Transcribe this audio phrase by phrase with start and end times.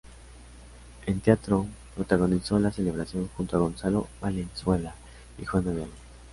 [1.05, 4.95] En teatro protagonizó "La celebración" junto a Gonzalo Valenzuela
[5.37, 5.91] y Juana Viale.